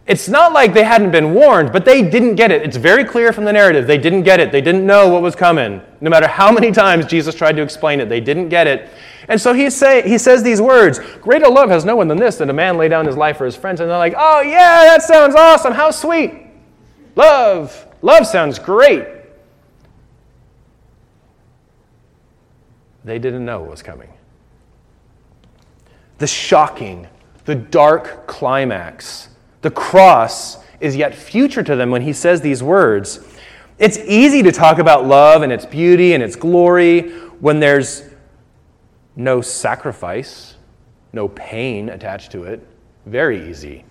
[0.08, 2.64] It's not like they hadn't been warned, but they didn't get it.
[2.64, 3.86] It's very clear from the narrative.
[3.86, 4.52] They didn't get it.
[4.52, 5.82] They didn't know what was coming.
[6.02, 8.90] No matter how many times Jesus tried to explain it, they didn't get it.
[9.28, 12.38] And so he, say, he says these words Greater love has no one than this,
[12.38, 13.80] than a man lay down his life for his friends.
[13.80, 15.74] And they're like, Oh, yeah, that sounds awesome.
[15.74, 16.48] How sweet.
[17.16, 17.88] Love.
[18.02, 19.08] Love sounds great.
[23.04, 24.11] They didn't know what was coming.
[26.22, 27.08] The shocking,
[27.46, 29.30] the dark climax,
[29.64, 33.22] the cross is yet future to them when he says these words.
[33.80, 37.10] It's easy to talk about love and its beauty and its glory
[37.40, 38.04] when there's
[39.16, 40.58] no sacrifice,
[41.12, 42.68] no pain attached to it.
[43.08, 43.84] Very easy.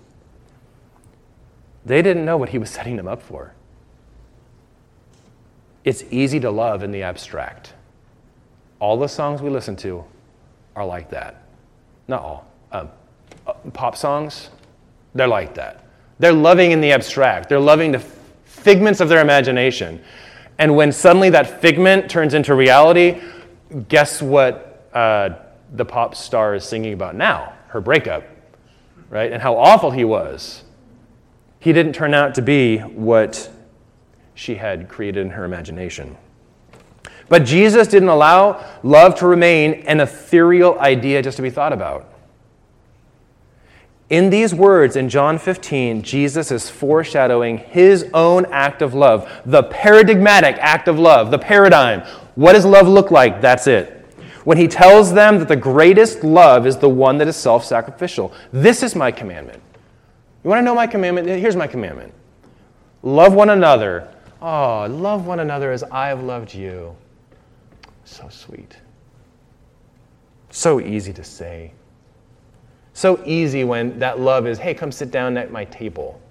[1.85, 3.53] They didn't know what he was setting them up for.
[5.83, 7.73] It's easy to love in the abstract.
[8.79, 10.05] All the songs we listen to
[10.77, 11.40] are like that.
[12.11, 12.45] Not all.
[12.73, 12.89] Um,
[13.47, 14.49] uh, pop songs,
[15.15, 15.85] they're like that.
[16.19, 18.03] They're loving in the abstract, they're loving the
[18.43, 20.03] figments of their imagination.
[20.57, 23.21] And when suddenly that figment turns into reality,
[23.87, 25.29] guess what uh,
[25.71, 27.53] the pop star is singing about now?
[27.69, 28.25] Her breakup,
[29.09, 29.31] right?
[29.31, 30.65] And how awful he was.
[31.61, 33.49] He didn't turn out to be what
[34.35, 36.17] she had created in her imagination.
[37.31, 42.13] But Jesus didn't allow love to remain an ethereal idea just to be thought about.
[44.09, 49.63] In these words in John 15, Jesus is foreshadowing his own act of love, the
[49.63, 52.01] paradigmatic act of love, the paradigm.
[52.35, 53.39] What does love look like?
[53.39, 54.05] That's it.
[54.43, 58.33] When he tells them that the greatest love is the one that is self sacrificial.
[58.51, 59.63] This is my commandment.
[60.43, 61.29] You want to know my commandment?
[61.29, 62.13] Here's my commandment
[63.03, 64.13] love one another.
[64.41, 66.93] Oh, love one another as I have loved you.
[68.11, 68.75] So sweet.
[70.49, 71.71] So easy to say.
[72.93, 76.21] So easy when that love is, hey, come sit down at my table.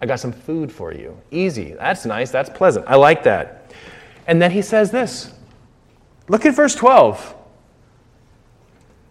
[0.00, 1.20] I got some food for you.
[1.32, 1.72] Easy.
[1.72, 2.30] That's nice.
[2.30, 2.86] That's pleasant.
[2.86, 3.72] I like that.
[4.28, 5.32] And then he says this
[6.28, 7.34] look at verse 12.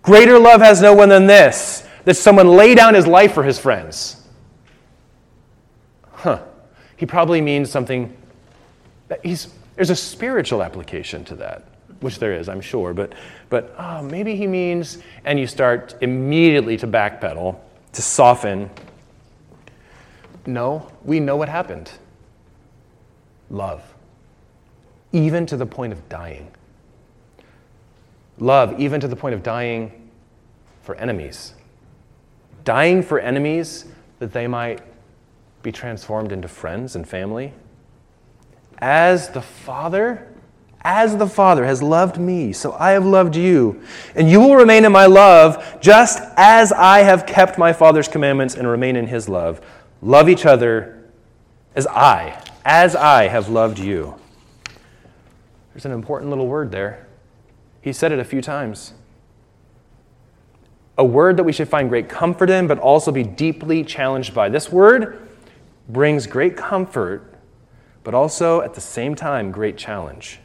[0.02, 3.60] Greater love has no one than this, that someone lay down his life for his
[3.60, 4.26] friends.
[6.14, 6.42] Huh.
[6.96, 8.16] He probably means something.
[9.10, 11.69] That He's, there's a spiritual application to that
[12.02, 13.14] which there is, I'm sure, but,
[13.50, 17.60] but oh, maybe he means, and you start immediately to backpedal,
[17.94, 18.70] to soften.
[20.46, 21.92] No, we know what happened
[23.50, 23.96] love,
[25.12, 26.52] even to the point of dying.
[28.38, 30.10] Love, even to the point of dying
[30.84, 31.54] for enemies.
[32.64, 33.86] Dying for enemies
[34.20, 34.82] that they might
[35.62, 37.54] be transformed into friends and family.
[38.78, 40.28] As the Father
[40.82, 43.82] as the Father has loved me, so I have loved you.
[44.16, 48.56] And you will remain in my love, just as I have kept my Father's commandments
[48.56, 49.60] and remain in his love.
[50.02, 51.04] Love each other
[51.76, 54.16] as I, as I have loved you.
[55.74, 57.08] There's an important little word there.
[57.82, 58.94] He said it a few times.
[60.98, 64.48] A word that we should find great comfort in, but also be deeply challenged by.
[64.50, 65.28] This word
[65.90, 67.34] brings great comfort,
[68.04, 70.40] but also at the same time, great challenge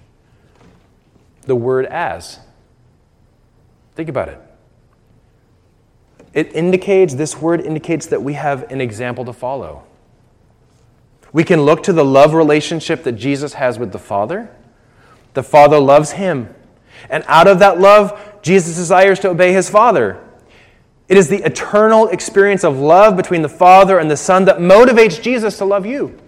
[1.44, 2.40] the word as.
[3.94, 4.40] Think about it.
[6.32, 9.84] It indicates, this word indicates that we have an example to follow.
[11.32, 14.50] We can look to the love relationship that Jesus has with the Father.
[15.34, 16.52] The Father loves him.
[17.08, 20.20] And out of that love, Jesus desires to obey his Father.
[21.08, 25.20] It is the eternal experience of love between the Father and the Son that motivates
[25.20, 26.18] Jesus to love you.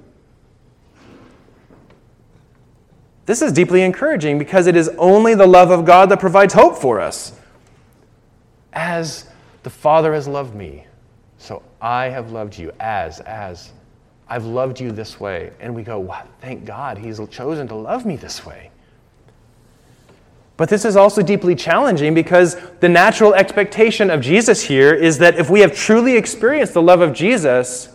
[3.27, 6.79] This is deeply encouraging because it is only the love of God that provides hope
[6.79, 7.33] for us.
[8.73, 9.27] As
[9.65, 10.87] the Father has loved me,
[11.39, 12.73] so I have loved you.
[12.79, 13.73] As, as.
[14.29, 15.53] I've loved you this way.
[15.61, 18.71] And we go, wow, thank God he's chosen to love me this way.
[20.57, 25.37] But this is also deeply challenging because the natural expectation of Jesus here is that
[25.37, 27.91] if we have truly experienced the love of Jesus,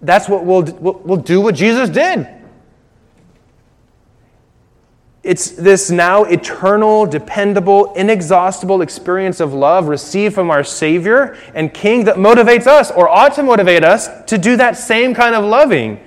[0.00, 2.26] that's what we'll, we'll do what Jesus did.
[5.28, 12.04] It's this now eternal, dependable, inexhaustible experience of love received from our Savior and King
[12.04, 16.00] that motivates us, or ought to motivate us, to do that same kind of loving.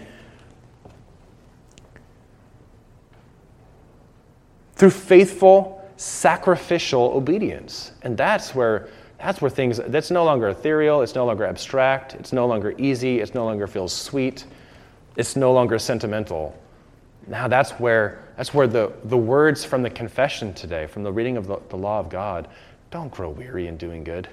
[4.74, 7.92] Through faithful, sacrificial obedience.
[8.02, 12.34] And that's where that's where things that's no longer ethereal, it's no longer abstract, it's
[12.34, 14.46] no longer easy, it's no longer feels sweet,
[15.16, 16.60] it's no longer sentimental.
[17.28, 21.38] Now that's where that's where the, the words from the confession today, from the reading
[21.38, 22.48] of the, the law of God,
[22.90, 24.28] don't grow weary in doing good.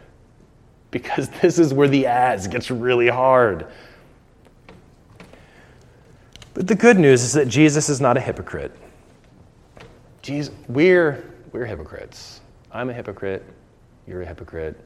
[0.90, 3.66] Because this is where the as gets really hard.
[6.54, 8.72] But the good news is that Jesus is not a hypocrite.
[10.22, 12.40] Jesus, we're, we're hypocrites.
[12.72, 13.44] I'm a hypocrite.
[14.06, 14.80] You're a hypocrite.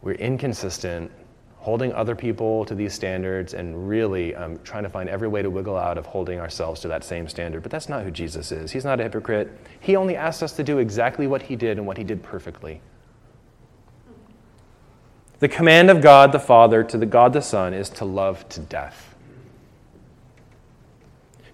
[0.00, 1.10] We're inconsistent
[1.58, 5.50] holding other people to these standards and really um, trying to find every way to
[5.50, 7.62] wiggle out of holding ourselves to that same standard.
[7.62, 8.70] But that's not who Jesus is.
[8.70, 9.50] He's not a hypocrite.
[9.80, 12.80] He only asks us to do exactly what he did and what he did perfectly.
[15.40, 18.60] The command of God the Father to the God the Son is to love to
[18.60, 19.07] death.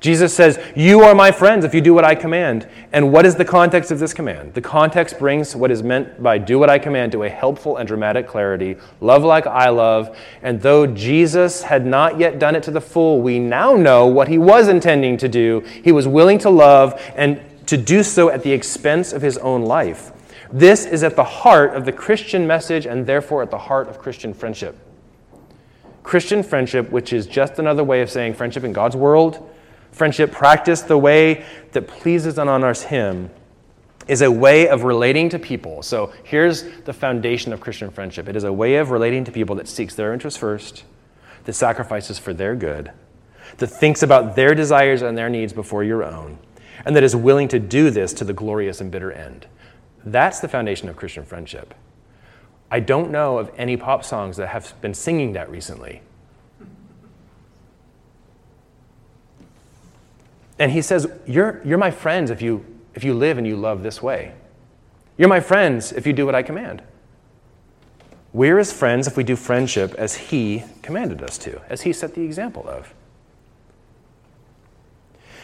[0.05, 2.69] Jesus says, You are my friends if you do what I command.
[2.93, 4.53] And what is the context of this command?
[4.53, 7.89] The context brings what is meant by do what I command to a helpful and
[7.89, 8.77] dramatic clarity.
[9.01, 10.15] Love like I love.
[10.43, 14.29] And though Jesus had not yet done it to the full, we now know what
[14.29, 15.61] he was intending to do.
[15.83, 19.63] He was willing to love and to do so at the expense of his own
[19.63, 20.13] life.
[20.53, 23.99] This is at the heart of the Christian message and therefore at the heart of
[23.99, 24.79] Christian friendship.
[26.03, 29.51] Christian friendship, which is just another way of saying friendship in God's world
[29.95, 33.31] Friendship practiced the way that pleases and honors Him
[34.09, 35.85] is a way of relating to people.
[35.85, 39.55] So here's the foundation of Christian friendship it is a way of relating to people
[39.55, 40.83] that seeks their interests first,
[41.45, 42.91] that sacrifices for their good,
[43.59, 46.39] that thinks about their desires and their needs before your own,
[46.85, 49.47] and that is willing to do this to the glorious and bitter end.
[50.05, 51.73] That's the foundation of Christian friendship.
[52.69, 56.03] I don't know of any pop songs that have been singing that recently.
[60.65, 63.83] And he says, You're, you're my friends if you, if you live and you love
[63.83, 64.33] this way.
[65.19, 66.83] You're my friends if you do what I command.
[68.33, 72.15] We're his friends if we do friendship as he commanded us to, as he set
[72.15, 72.95] the example of.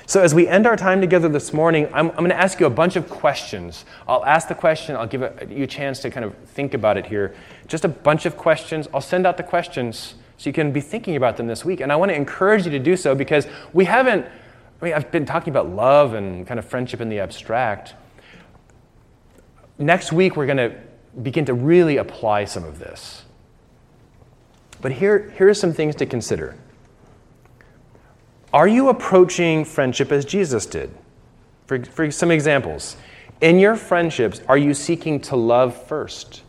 [0.07, 2.65] So, as we end our time together this morning, I'm, I'm going to ask you
[2.65, 3.85] a bunch of questions.
[4.09, 7.05] I'll ask the question, I'll give you a chance to kind of think about it
[7.05, 7.35] here.
[7.69, 8.89] Just a bunch of questions.
[8.95, 11.81] I'll send out the questions so you can be thinking about them this week.
[11.81, 14.25] And I want to encourage you to do so because we haven't
[14.81, 17.95] I mean, I've been talking about love and kind of friendship in the abstract.
[19.79, 20.75] Next week, we're going to
[21.23, 23.25] begin to really apply some of this.
[24.81, 26.57] But here, here are some things to consider.
[28.53, 30.91] Are you approaching friendship as Jesus did?
[31.67, 32.97] For, for some examples,
[33.41, 36.43] in your friendships, are you seeking to love first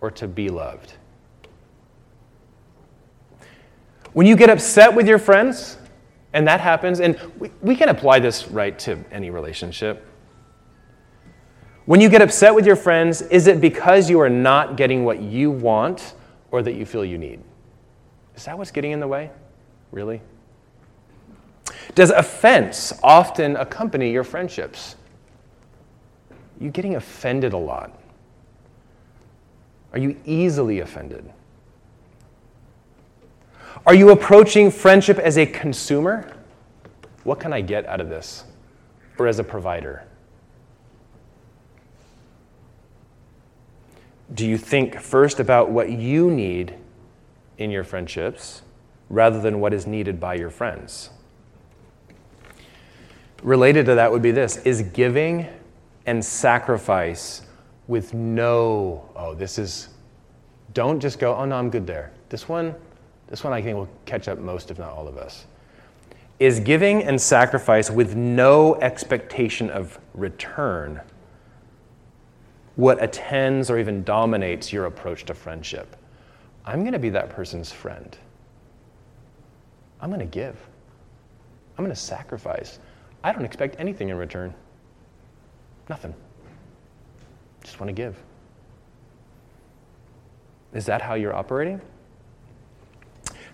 [0.00, 0.94] or to be loved?
[4.12, 5.77] When you get upset with your friends,
[6.32, 10.04] and that happens, and we, we can apply this right to any relationship.
[11.86, 15.22] When you get upset with your friends, is it because you are not getting what
[15.22, 16.14] you want
[16.50, 17.40] or that you feel you need?
[18.36, 19.30] Is that what's getting in the way?
[19.90, 20.20] Really?
[21.94, 24.96] Does offense often accompany your friendships?
[26.60, 27.98] You getting offended a lot?
[29.92, 31.32] Are you easily offended?
[33.86, 36.30] Are you approaching friendship as a consumer?
[37.24, 38.44] What can I get out of this?
[39.18, 40.04] Or as a provider?
[44.34, 46.74] Do you think first about what you need
[47.56, 48.62] in your friendships
[49.08, 51.10] rather than what is needed by your friends?
[53.42, 55.46] Related to that would be this is giving
[56.06, 57.42] and sacrifice
[57.86, 59.88] with no, oh, this is,
[60.74, 62.12] don't just go, oh, no, I'm good there.
[62.28, 62.74] This one,
[63.28, 65.46] this one I think will catch up most, if not all of us,
[66.38, 71.00] is giving and sacrifice with no expectation of return
[72.76, 75.96] what attends or even dominates your approach to friendship.
[76.64, 78.16] I'm going to be that person's friend.
[80.00, 80.56] I'm going to give.
[81.76, 82.78] I'm going to sacrifice.
[83.24, 84.54] I don't expect anything in return.
[85.88, 86.14] Nothing.
[87.64, 88.16] Just want to give.
[90.72, 91.80] Is that how you're operating?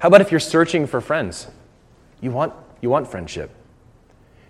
[0.05, 1.47] How about if you're searching for friends?
[2.21, 2.53] You want,
[2.83, 3.51] you want friendship.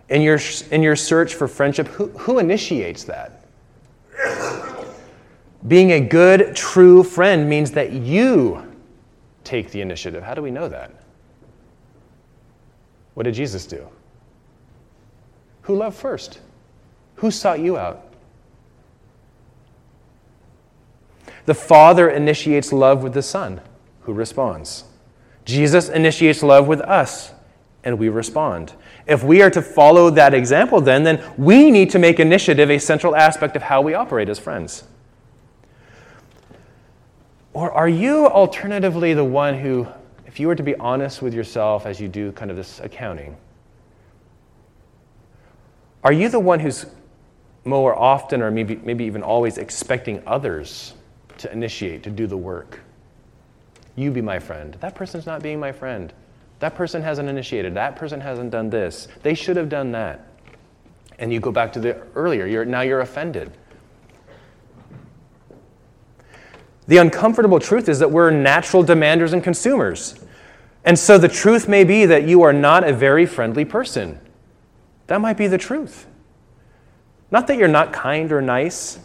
[0.09, 0.41] In your,
[0.73, 3.45] in your search for friendship, who, who initiates that?
[5.69, 8.67] Being a good, true friend means that you
[9.45, 10.25] take the initiative.
[10.25, 10.91] How do we know that?
[13.15, 13.87] What did Jesus do?
[15.63, 16.41] Who loved first?
[17.15, 18.13] Who sought you out?
[21.47, 23.61] The Father initiates love with the Son,
[24.01, 24.87] who responds.
[25.45, 27.33] Jesus initiates love with us,
[27.83, 28.73] and we respond.
[29.07, 32.79] If we are to follow that example, then, then we need to make initiative a
[32.79, 34.85] central aspect of how we operate as friends.
[37.53, 39.87] Or are you alternatively the one who,
[40.27, 43.37] if you were to be honest with yourself as you do kind of this accounting,
[46.03, 46.87] are you the one who's
[47.65, 50.95] more often or maybe, maybe even always expecting others
[51.39, 52.81] to initiate, to do the work?
[53.97, 54.77] You be my friend.
[54.81, 56.13] That person's not being my friend.
[56.61, 57.75] That person hasn't initiated.
[57.75, 59.09] That person hasn't done this.
[59.23, 60.27] They should have done that.
[61.19, 62.47] And you go back to the earlier.
[62.47, 63.53] You're, now you're offended.
[66.87, 70.19] The uncomfortable truth is that we're natural demanders and consumers.
[70.85, 74.21] And so the truth may be that you are not a very friendly person.
[75.07, 76.07] That might be the truth.
[77.31, 78.99] Not that you're not kind or nice,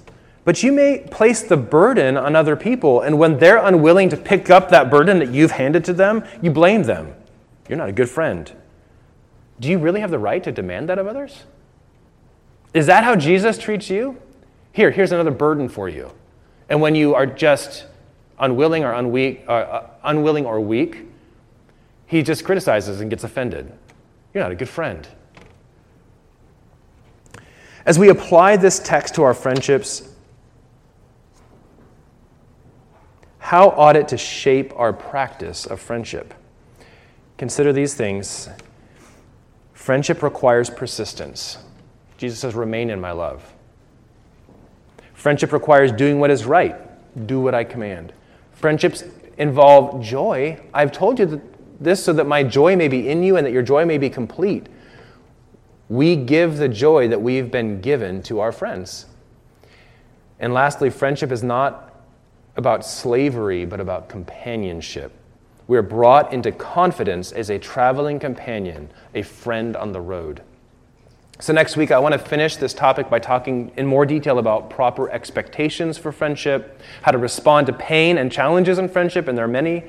[0.50, 4.50] but you may place the burden on other people, and when they're unwilling to pick
[4.50, 7.14] up that burden that you've handed to them, you blame them.
[7.68, 8.52] You're not a good friend.
[9.60, 11.44] do you really have the right to demand that of others?
[12.74, 14.20] Is that how Jesus treats you?
[14.72, 16.12] Here, here's another burden for you.
[16.68, 17.86] And when you are just
[18.40, 21.06] unwilling or unweak, uh, uh, unwilling or weak,
[22.08, 23.72] he just criticizes and gets offended.
[24.34, 25.08] You're not a good friend.
[27.86, 30.10] As we apply this text to our friendships,
[33.40, 36.34] how ought it to shape our practice of friendship?
[37.38, 38.50] Consider these things.
[39.74, 41.58] Friendship requires persistence.
[42.18, 43.54] Jesus says, Remain in my love.
[45.14, 46.78] Friendship requires doing what is right.
[47.28, 48.14] Do what I command.
[48.52, 49.04] Friendships
[49.38, 50.60] involve joy.
[50.74, 51.42] I've told you
[51.80, 54.10] this so that my joy may be in you and that your joy may be
[54.10, 54.68] complete.
[55.88, 59.06] We give the joy that we've been given to our friends.
[60.40, 61.89] And lastly, friendship is not
[62.60, 65.12] about slavery, but about companionship.
[65.68, 70.44] We are brought into confidence as a traveling companion, a friend on the road.
[71.40, 74.70] So, next week, I want to finish this topic by talking in more detail about
[74.70, 79.46] proper expectations for friendship, how to respond to pain and challenges in friendship, and there
[79.46, 79.86] are many,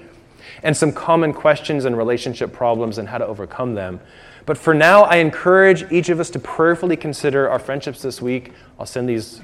[0.63, 4.01] and some common questions and relationship problems and how to overcome them.
[4.47, 8.53] But for now, I encourage each of us to prayerfully consider our friendships this week.
[8.79, 9.41] I'll send these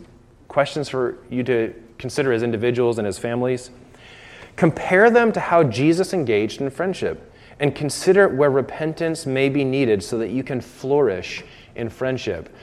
[0.48, 3.70] questions for you to consider as individuals and as families.
[4.56, 10.02] Compare them to how Jesus engaged in friendship and consider where repentance may be needed
[10.02, 11.44] so that you can flourish
[11.74, 12.54] in friendship.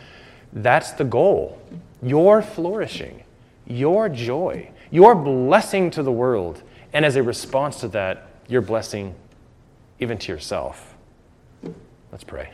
[0.51, 1.59] That's the goal.
[2.01, 3.23] Your flourishing,
[3.65, 6.61] your joy, your blessing to the world.
[6.93, 9.15] And as a response to that, your blessing
[9.99, 10.95] even to yourself.
[12.11, 12.51] Let's pray.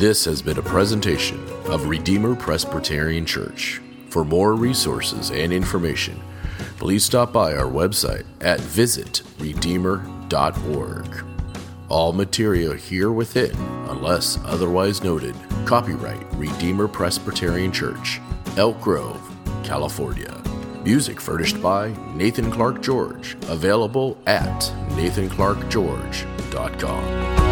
[0.00, 3.82] This has been a presentation of Redeemer Presbyterian Church.
[4.08, 6.18] For more resources and information,
[6.78, 11.24] please stop by our website at visitredeemer.org.
[11.90, 13.54] All material here within,
[13.90, 15.36] unless otherwise noted,
[15.66, 18.22] copyright Redeemer Presbyterian Church,
[18.56, 19.20] Elk Grove,
[19.64, 20.34] California.
[20.82, 27.49] Music furnished by Nathan Clark George, available at nathanclarkgeorge.com.